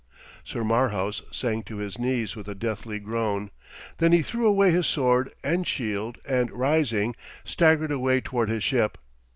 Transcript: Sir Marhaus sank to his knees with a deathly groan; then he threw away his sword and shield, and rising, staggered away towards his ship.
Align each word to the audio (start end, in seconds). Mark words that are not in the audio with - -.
Sir 0.43 0.63
Marhaus 0.63 1.21
sank 1.31 1.67
to 1.67 1.77
his 1.77 1.99
knees 1.99 2.35
with 2.35 2.47
a 2.47 2.55
deathly 2.55 2.97
groan; 2.97 3.51
then 3.99 4.13
he 4.13 4.23
threw 4.23 4.47
away 4.47 4.71
his 4.71 4.87
sword 4.87 5.31
and 5.43 5.67
shield, 5.67 6.17
and 6.27 6.49
rising, 6.49 7.15
staggered 7.43 7.91
away 7.91 8.19
towards 8.19 8.51
his 8.51 8.63
ship. 8.63 8.97